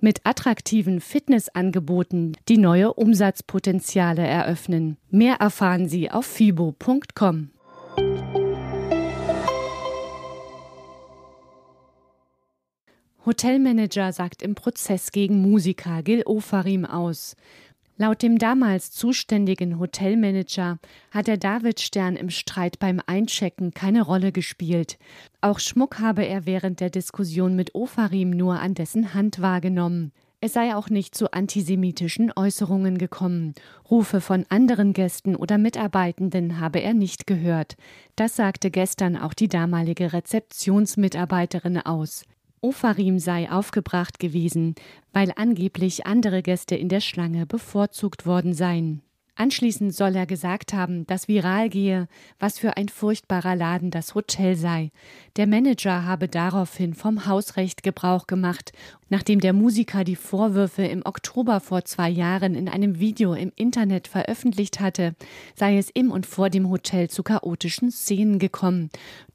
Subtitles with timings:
[0.00, 4.96] mit attraktiven Fitnessangeboten, die neue Umsatzpotenziale eröffnen.
[5.10, 7.50] Mehr erfahren Sie auf fibo.com.
[13.26, 17.36] Hotelmanager sagt im Prozess gegen Musiker Gil Ofarim aus.
[18.00, 20.78] Laut dem damals zuständigen Hotelmanager
[21.10, 24.98] hat der Davidstern im Streit beim Einchecken keine Rolle gespielt.
[25.42, 30.12] Auch Schmuck habe er während der Diskussion mit Ofarim nur an dessen Hand wahrgenommen.
[30.42, 33.54] Es sei auch nicht zu antisemitischen Äußerungen gekommen.
[33.90, 37.76] Rufe von anderen Gästen oder Mitarbeitenden habe er nicht gehört.
[38.16, 42.24] Das sagte gestern auch die damalige Rezeptionsmitarbeiterin aus.
[42.60, 44.74] Ofarim sei aufgebracht gewesen,
[45.14, 49.02] weil angeblich andere Gäste in der Schlange bevorzugt worden seien.
[49.40, 54.54] Anschließend soll er gesagt haben, dass viral gehe, was für ein furchtbarer Laden das Hotel
[54.54, 54.90] sei.
[55.36, 58.74] Der Manager habe daraufhin vom Hausrecht Gebrauch gemacht,
[59.08, 64.08] nachdem der Musiker die Vorwürfe im Oktober vor zwei Jahren in einem Video im Internet
[64.08, 65.14] veröffentlicht hatte,
[65.54, 68.90] sei es im und vor dem Hotel zu chaotischen Szenen gekommen.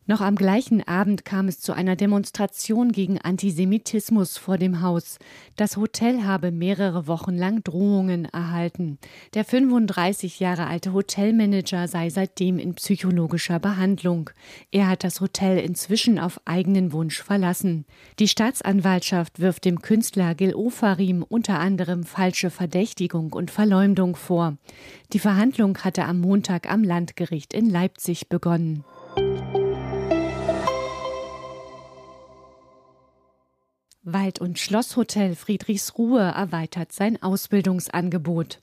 [0.08, 5.18] Noch am gleichen Abend kam es zu einer Demonstration gegen Antisemitismus vor dem Haus.
[5.56, 9.00] Das Hotel habe mehrere Wochen lang Drohungen erhalten.
[9.34, 14.30] Der 35 Jahre alte Hotelmanager sei seitdem in psychologischer Behandlung.
[14.72, 17.86] Er hat das Hotel inzwischen auf eigenen Wunsch verlassen.
[18.20, 24.58] Die Staatsanwaltschaft wirft dem Künstler Gil Ofarim unter anderem falsche Verdächtigung und Verleumdung vor.
[25.14, 28.84] Die Verhandlung hatte am Montag am Landgericht in Leipzig begonnen.
[34.06, 38.62] Wald- und Schlosshotel Friedrichsruhe erweitert sein Ausbildungsangebot.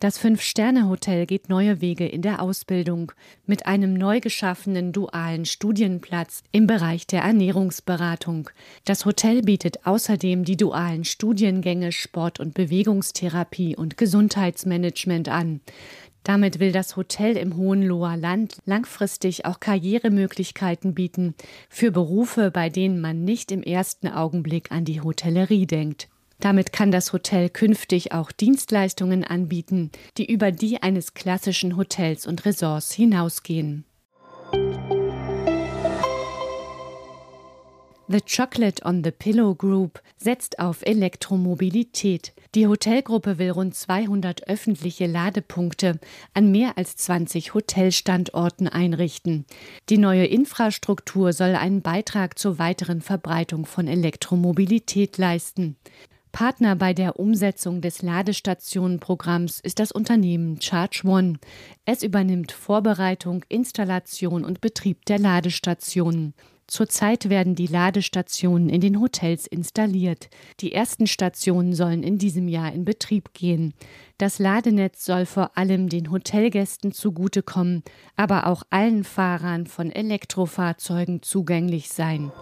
[0.00, 3.12] Das Fünf-Sterne-Hotel geht neue Wege in der Ausbildung
[3.46, 8.50] mit einem neu geschaffenen dualen Studienplatz im Bereich der Ernährungsberatung.
[8.84, 15.60] Das Hotel bietet außerdem die dualen Studiengänge Sport- und Bewegungstherapie und Gesundheitsmanagement an.
[16.24, 21.34] Damit will das Hotel im Hohenloher Land langfristig auch Karrieremöglichkeiten bieten
[21.68, 26.08] für Berufe, bei denen man nicht im ersten Augenblick an die Hotellerie denkt.
[26.40, 32.44] Damit kann das Hotel künftig auch Dienstleistungen anbieten, die über die eines klassischen Hotels und
[32.44, 33.84] Resorts hinausgehen.
[38.06, 42.34] The Chocolate on the Pillow Group setzt auf Elektromobilität.
[42.54, 45.98] Die Hotelgruppe will rund 200 öffentliche Ladepunkte
[46.34, 49.46] an mehr als 20 Hotelstandorten einrichten.
[49.88, 55.76] Die neue Infrastruktur soll einen Beitrag zur weiteren Verbreitung von Elektromobilität leisten.
[56.30, 61.38] Partner bei der Umsetzung des Ladestationenprogramms ist das Unternehmen Charge One.
[61.86, 66.34] Es übernimmt Vorbereitung, Installation und Betrieb der Ladestationen.
[66.66, 70.28] Zurzeit werden die Ladestationen in den Hotels installiert.
[70.60, 73.74] Die ersten Stationen sollen in diesem Jahr in Betrieb gehen.
[74.18, 77.82] Das Ladenetz soll vor allem den Hotelgästen zugutekommen,
[78.16, 82.32] aber auch allen Fahrern von Elektrofahrzeugen zugänglich sein.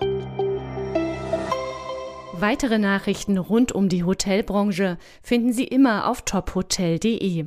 [2.35, 7.47] Weitere Nachrichten rund um die Hotelbranche finden Sie immer auf tophotel.de.